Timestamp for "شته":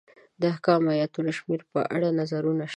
2.65-2.69